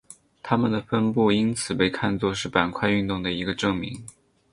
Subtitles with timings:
[0.41, 4.03] 它们的分布因此被看作是板块运动的一个证明。